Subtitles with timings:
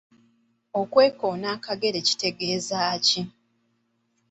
[0.79, 3.21] Okwekoona akagere kitegeeza ki?.